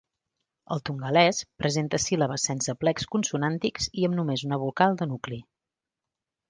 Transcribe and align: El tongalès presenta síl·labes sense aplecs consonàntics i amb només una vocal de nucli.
El 0.75 0.79
tongalès 0.89 1.41
presenta 1.63 1.99
síl·labes 2.05 2.47
sense 2.51 2.73
aplecs 2.75 3.07
consonàntics 3.17 3.91
i 4.01 4.09
amb 4.09 4.21
només 4.21 4.49
una 4.51 4.61
vocal 4.67 5.01
de 5.03 5.11
nucli. 5.13 5.43